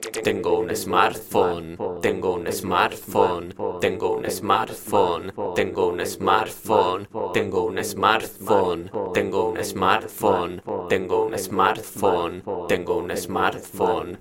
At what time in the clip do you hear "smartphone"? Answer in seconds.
0.76-1.76, 2.52-3.52, 4.30-5.32, 6.06-7.08, 7.82-8.90, 9.64-10.62, 11.38-12.42, 13.16-14.18